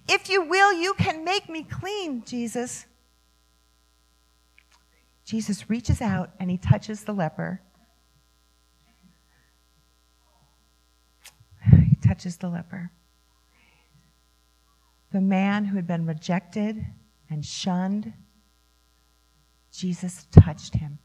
If 0.10 0.27
you 0.27 0.41
will, 0.41 0.74
you 0.74 0.95
can 0.95 1.24
make 1.24 1.48
me 1.48 1.62
clean, 1.62 2.24
Jesus. 2.25 2.88
Jesus 5.25 5.69
reaches 5.69 6.01
out 6.01 6.31
and 6.39 6.49
he 6.49 6.57
touches 6.57 7.03
the 7.03 7.13
leper. 7.13 7.61
He 11.71 11.95
touches 11.95 12.37
the 12.37 12.49
leper. 12.49 12.91
The 15.11 15.21
man 15.21 15.65
who 15.65 15.75
had 15.75 15.87
been 15.87 16.05
rejected 16.05 16.85
and 17.29 17.45
shunned, 17.45 18.13
Jesus 19.71 20.25
touched 20.31 20.75
him. 20.75 20.99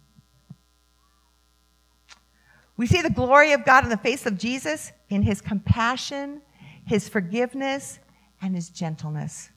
We 2.76 2.86
see 2.86 3.00
the 3.00 3.10
glory 3.10 3.52
of 3.52 3.64
God 3.64 3.84
in 3.84 3.90
the 3.90 3.96
face 3.96 4.26
of 4.26 4.38
Jesus 4.38 4.92
in 5.08 5.22
his 5.22 5.40
compassion, 5.40 6.42
his 6.84 7.08
forgiveness, 7.08 7.98
and 8.42 8.54
his 8.54 8.68
gentleness. 8.68 9.50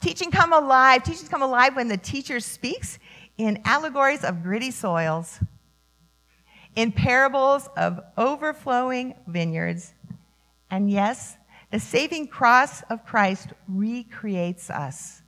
Teaching 0.00 0.30
come 0.30 0.52
alive. 0.52 1.02
Teaching 1.02 1.28
come 1.28 1.42
alive 1.42 1.76
when 1.76 1.88
the 1.88 1.96
teacher 1.96 2.40
speaks 2.40 2.98
in 3.38 3.60
allegories 3.64 4.24
of 4.24 4.42
gritty 4.42 4.70
soils, 4.70 5.40
in 6.74 6.92
parables 6.92 7.68
of 7.76 8.00
overflowing 8.16 9.14
vineyards. 9.26 9.94
And 10.70 10.90
yes, 10.90 11.36
the 11.70 11.80
saving 11.80 12.28
cross 12.28 12.82
of 12.82 13.04
Christ 13.04 13.48
recreates 13.66 14.70
us. 14.70 15.22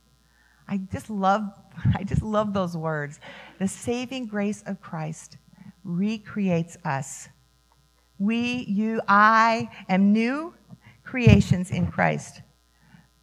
I 0.67 0.77
just 0.91 1.09
love, 1.09 1.43
I 1.95 2.03
just 2.03 2.21
love 2.21 2.53
those 2.53 2.77
words. 2.77 3.19
The 3.59 3.67
saving 3.67 4.27
grace 4.27 4.63
of 4.65 4.79
Christ 4.81 5.37
recreates 5.83 6.77
us. 6.85 7.29
We, 8.19 8.65
you, 8.67 9.01
I 9.07 9.69
am 9.87 10.11
new 10.13 10.53
creations 11.03 11.71
in 11.71 11.87
Christ. 11.87 12.41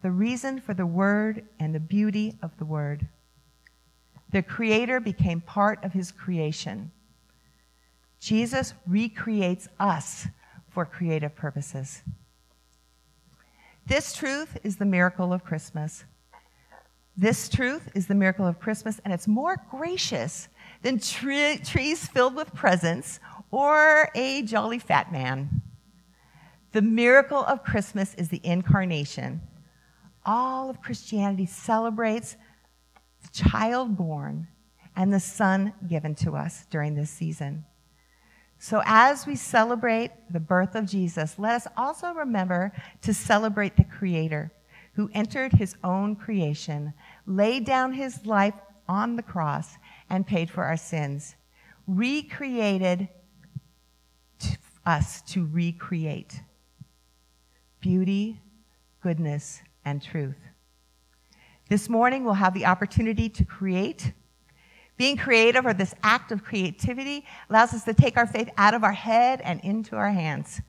The 0.01 0.11
reason 0.11 0.59
for 0.59 0.73
the 0.73 0.85
word 0.85 1.45
and 1.59 1.73
the 1.73 1.79
beauty 1.79 2.37
of 2.41 2.55
the 2.57 2.65
word. 2.65 3.07
The 4.31 4.41
Creator 4.41 4.99
became 4.99 5.41
part 5.41 5.83
of 5.83 5.93
His 5.93 6.11
creation. 6.11 6.91
Jesus 8.19 8.73
recreates 8.85 9.67
us 9.79 10.27
for 10.69 10.85
creative 10.85 11.35
purposes. 11.35 12.01
This 13.85 14.13
truth 14.13 14.57
is 14.63 14.77
the 14.77 14.85
miracle 14.85 15.31
of 15.31 15.43
Christmas. 15.43 16.03
This 17.15 17.49
truth 17.49 17.89
is 17.95 18.07
the 18.07 18.15
miracle 18.15 18.45
of 18.45 18.59
Christmas, 18.59 18.99
and 19.03 19.13
it's 19.13 19.27
more 19.27 19.57
gracious 19.71 20.49
than 20.83 20.99
tre- 20.99 21.57
trees 21.57 22.05
filled 22.07 22.35
with 22.35 22.53
presents 22.53 23.19
or 23.49 24.11
a 24.13 24.43
jolly 24.43 24.77
fat 24.77 25.11
man. 25.11 25.61
The 26.73 26.81
miracle 26.81 27.43
of 27.45 27.63
Christmas 27.63 28.13
is 28.15 28.29
the 28.29 28.41
incarnation. 28.43 29.41
All 30.25 30.69
of 30.69 30.81
Christianity 30.81 31.45
celebrates 31.45 32.35
the 33.21 33.29
child 33.33 33.97
born 33.97 34.47
and 34.95 35.13
the 35.13 35.19
son 35.19 35.73
given 35.87 36.15
to 36.15 36.35
us 36.35 36.65
during 36.69 36.95
this 36.95 37.09
season. 37.09 37.65
So, 38.59 38.81
as 38.85 39.27
we 39.27 39.35
celebrate 39.35 40.11
the 40.31 40.39
birth 40.39 40.73
of 40.73 40.87
Jesus, 40.87 41.37
let 41.37 41.55
us 41.55 41.67
also 41.77 42.11
remember 42.13 42.71
to 43.03 43.13
celebrate 43.13 43.77
the 43.77 43.83
Creator 43.83 44.51
who 44.93 45.11
entered 45.13 45.53
his 45.53 45.75
own 45.83 46.15
creation, 46.15 46.91
laid 47.27 47.65
down 47.65 47.93
his 47.93 48.25
life 48.25 48.55
on 48.87 49.15
the 49.15 49.21
cross, 49.21 49.77
and 50.09 50.25
paid 50.25 50.49
for 50.49 50.63
our 50.63 50.77
sins, 50.77 51.35
recreated 51.85 53.07
to 54.39 54.57
us 54.87 55.21
to 55.21 55.45
recreate. 55.45 56.41
beauty, 57.79 58.41
goodness, 59.01 59.61
and 59.85 60.01
truth. 60.01 60.46
This 61.69 61.89
morning, 61.89 62.23
we'll 62.23 62.33
have 62.33 62.53
the 62.53 62.65
opportunity 62.65 63.27
to 63.29 63.43
create. 63.43 64.13
Being 64.95 65.17
creative, 65.17 65.65
or 65.65 65.73
this 65.73 65.93
act 66.01 66.31
of 66.31 66.43
creativity, 66.43 67.25
allows 67.49 67.73
us 67.73 67.83
to 67.83 67.93
take 67.93 68.17
our 68.17 68.25
faith 68.25 68.49
out 68.57 68.73
of 68.73 68.83
our 68.83 68.93
head 68.93 69.41
and 69.41 69.59
into 69.61 69.95
our 69.95 70.11
hands. 70.11 70.61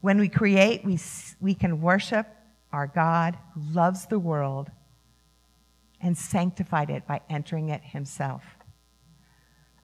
When 0.00 0.18
we 0.18 0.28
create, 0.28 0.84
we, 0.84 0.98
we 1.40 1.54
can 1.54 1.80
worship 1.80 2.26
our 2.72 2.86
God 2.86 3.36
who 3.54 3.60
loves 3.72 4.06
the 4.06 4.18
world 4.18 4.70
and 6.00 6.16
sanctified 6.16 6.90
it 6.90 7.06
by 7.06 7.20
entering 7.28 7.70
it 7.70 7.82
himself. 7.82 8.42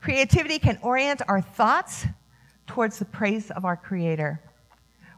Creativity 0.00 0.58
can 0.58 0.78
orient 0.82 1.22
our 1.28 1.40
thoughts 1.40 2.06
towards 2.66 2.98
the 2.98 3.04
praise 3.04 3.50
of 3.50 3.64
our 3.64 3.76
Creator. 3.76 4.40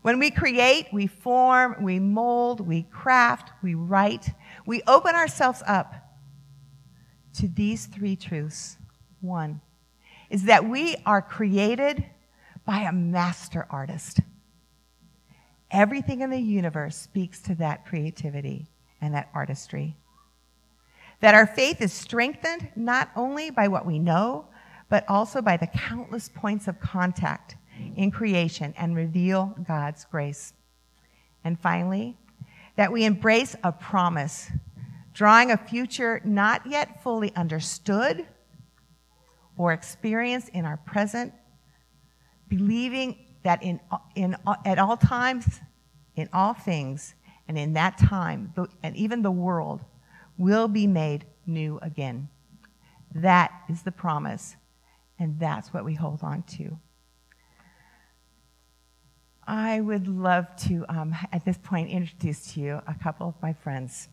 When 0.08 0.18
we 0.18 0.30
create, 0.30 0.88
we 0.90 1.06
form, 1.06 1.76
we 1.82 1.98
mold, 2.00 2.66
we 2.66 2.84
craft, 2.84 3.52
we 3.62 3.74
write, 3.74 4.30
we 4.64 4.80
open 4.86 5.14
ourselves 5.14 5.62
up 5.66 5.94
to 7.34 7.46
these 7.46 7.84
three 7.84 8.16
truths. 8.16 8.78
One 9.20 9.60
is 10.30 10.44
that 10.44 10.66
we 10.66 10.96
are 11.04 11.20
created 11.20 12.06
by 12.64 12.78
a 12.84 12.92
master 12.92 13.66
artist. 13.68 14.20
Everything 15.70 16.22
in 16.22 16.30
the 16.30 16.40
universe 16.40 16.96
speaks 16.96 17.42
to 17.42 17.54
that 17.56 17.84
creativity 17.84 18.70
and 19.02 19.12
that 19.12 19.28
artistry. 19.34 19.98
That 21.20 21.34
our 21.34 21.46
faith 21.46 21.82
is 21.82 21.92
strengthened 21.92 22.70
not 22.74 23.10
only 23.14 23.50
by 23.50 23.68
what 23.68 23.84
we 23.84 23.98
know, 23.98 24.46
but 24.88 25.04
also 25.06 25.42
by 25.42 25.58
the 25.58 25.66
countless 25.66 26.30
points 26.30 26.66
of 26.66 26.80
contact 26.80 27.56
in 27.97 28.11
creation 28.11 28.75
and 28.76 28.94
reveal 28.94 29.56
God's 29.66 30.04
grace. 30.04 30.52
And 31.44 31.58
finally, 31.58 32.16
that 32.76 32.92
we 32.92 33.04
embrace 33.04 33.56
a 33.64 33.73
promise, 33.73 34.50
drawing 35.12 35.50
a 35.50 35.56
future 35.56 36.20
not 36.25 36.66
yet 36.66 37.02
fully 37.02 37.35
understood 37.35 38.26
or 39.56 39.73
experienced 39.73 40.49
in 40.50 40.64
our 40.64 40.76
present, 40.76 41.32
believing 42.49 43.16
that 43.42 43.62
in, 43.62 43.80
in, 44.14 44.37
at 44.64 44.78
all 44.78 44.97
times, 44.97 45.61
in 46.14 46.28
all 46.32 46.54
things, 46.54 47.14
and 47.49 47.58
in 47.58 47.73
that 47.73 47.99
time, 47.99 48.52
and 48.82 48.97
even 48.97 49.23
the 49.23 49.30
world 49.30 49.85
will 50.37 50.68
be 50.68 50.87
made 50.87 51.25
new 51.47 51.78
again. 51.82 52.28
That 53.14 53.50
is 53.68 53.82
the 53.82 53.92
promise, 53.92 54.56
and 55.18 55.40
that's 55.40 55.73
what 55.73 55.85
we 55.85 55.94
hold 55.94 56.23
on 56.23 56.42
to. 56.42 56.78
I 59.48 59.80
would 59.80 60.08
love 60.08 60.44
to, 60.66 60.84
um, 60.90 61.16
at 61.32 61.42
this 61.42 61.56
point, 61.56 61.88
introduce 61.88 62.52
to 62.52 62.60
you 62.60 62.82
a 62.86 62.94
couple 63.02 63.28
of 63.28 63.34
my 63.40 63.54
friends. 63.54 64.08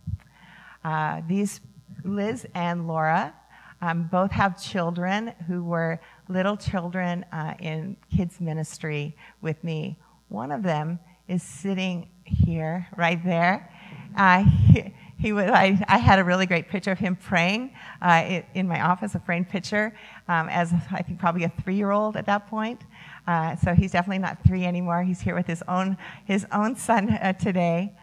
Uh, 0.81 1.23
these, 1.27 1.59
Liz 2.05 2.47
and 2.55 2.87
Laura, 2.87 3.33
um, 3.81 4.07
both 4.09 4.31
have 4.31 4.61
children 4.63 5.33
who 5.45 5.61
were 5.61 5.99
little 6.29 6.55
children 6.55 7.25
uh, 7.33 7.53
in 7.59 7.97
kids' 8.15 8.39
ministry 8.39 9.13
with 9.41 9.61
me. 9.61 9.99
One 10.29 10.53
of 10.53 10.63
them 10.63 10.99
is 11.27 11.43
sitting 11.43 12.07
here, 12.23 12.87
right 12.95 13.21
there. 13.21 13.69
Uh, 14.15 14.45
he, 14.45 14.93
he 15.17 15.31
was, 15.31 15.49
I, 15.49 15.81
I, 15.87 15.97
had 15.97 16.19
a 16.19 16.23
really 16.23 16.45
great 16.45 16.67
picture 16.67 16.91
of 16.91 16.99
him 16.99 17.15
praying 17.15 17.73
uh, 18.01 18.41
in 18.53 18.67
my 18.67 18.81
office, 18.81 19.15
a 19.15 19.19
framed 19.19 19.49
picture, 19.49 19.95
um, 20.27 20.49
as 20.49 20.73
I 20.91 21.01
think 21.01 21.19
probably 21.19 21.45
a 21.45 21.49
three 21.63 21.75
year 21.75 21.91
old 21.91 22.17
at 22.17 22.25
that 22.25 22.47
point. 22.47 22.81
Uh, 23.25 23.55
so 23.55 23.73
he's 23.73 23.91
definitely 23.91 24.19
not 24.19 24.37
three 24.45 24.65
anymore. 24.65 25.03
He's 25.03 25.21
here 25.21 25.35
with 25.35 25.47
his 25.47 25.63
own, 25.67 25.97
his 26.25 26.45
own 26.51 26.75
son 26.75 27.11
uh, 27.11 27.33
today. 27.33 27.93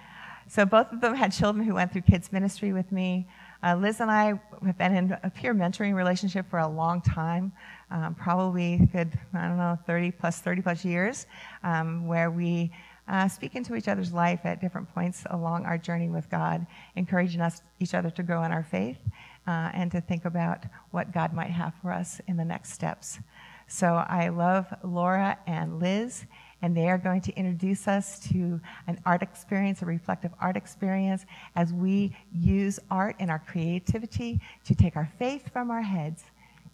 So 0.49 0.65
both 0.65 0.93
of 0.93 1.01
them 1.01 1.15
had 1.15 1.33
children 1.33 1.65
who 1.65 1.75
went 1.75 1.93
through 1.93 2.03
kids' 2.03 2.33
ministry 2.33 2.73
with 2.73 2.91
me. 2.93 3.29
Uh, 3.63 3.77
Liz 3.77 4.01
and 4.01 4.11
I 4.11 4.41
have 4.67 4.77
been 4.77 4.95
in 4.95 5.17
a 5.23 5.31
peer 5.31 5.55
mentoring 5.55 5.95
relationship 5.95 6.51
for 6.51 6.59
a 6.59 6.67
long 6.67 7.01
time, 7.01 7.53
um, 7.91 8.15
probably 8.15 8.89
good, 8.93 9.17
I 9.35 9.47
don't 9.47 9.57
know, 9.57 9.79
30 9.87 10.11
plus, 10.11 10.41
30 10.41 10.63
plus 10.63 10.85
years, 10.85 11.27
um, 11.63 12.07
where 12.09 12.31
we 12.31 12.73
uh, 13.09 13.29
speak 13.29 13.55
into 13.55 13.75
each 13.75 13.89
other's 13.89 14.13
life 14.13 14.41
at 14.45 14.61
different 14.61 14.93
points 14.95 15.25
along 15.31 15.65
our 15.65 15.79
journey 15.79 16.09
with 16.09 16.31
God, 16.31 16.67
encouraging 16.97 17.41
us 17.41 17.63
each 17.81 17.95
other 17.95 18.11
to 18.11 18.23
grow 18.23 18.43
in 18.45 18.53
our 18.53 18.63
faith 18.63 18.99
uh, 19.47 19.71
and 19.75 19.91
to 19.93 20.01
think 20.01 20.25
about 20.25 20.65
what 20.91 21.13
God 21.13 21.33
might 21.33 21.51
have 21.51 21.75
for 21.83 21.93
us 21.93 22.21
in 22.29 22.37
the 22.37 22.45
next 22.45 22.73
steps. 22.73 23.19
So 23.67 24.05
I 24.09 24.29
love 24.29 24.67
Laura 24.85 25.39
and 25.47 25.81
Liz, 25.81 26.27
and 26.61 26.77
they 26.77 26.89
are 26.89 26.99
going 26.99 27.21
to 27.23 27.35
introduce 27.35 27.89
us 27.89 28.21
to 28.29 28.61
an 28.87 29.01
art 29.05 29.23
experience, 29.23 29.83
a 29.83 29.87
reflective 29.87 30.33
art 30.41 30.57
experience, 30.57 31.25
as 31.57 31.73
we 31.73 32.17
use 32.33 32.79
art 32.91 33.17
and 33.19 33.31
our 33.31 33.41
creativity 33.41 34.41
to 34.65 34.75
take 34.75 34.97
our 34.97 35.11
faith 35.19 35.51
from 35.53 35.71
our 35.71 35.83
heads 35.83 36.25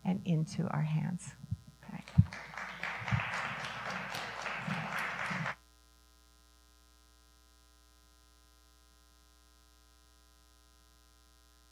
and 0.04 0.20
into 0.24 0.66
our 0.68 0.82
hands. 0.82 1.32